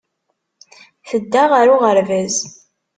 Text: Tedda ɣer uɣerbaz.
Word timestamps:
Tedda 1.09 1.43
ɣer 1.51 1.67
uɣerbaz. 1.75 2.35